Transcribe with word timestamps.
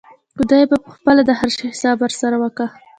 خداى 0.37 0.63
به 0.69 0.77
پخپله 0.85 1.21
د 1.25 1.31
هر 1.39 1.49
شي 1.55 1.65
حساب 1.71 1.97
ورسره 2.01 2.35
وکا. 2.43 2.67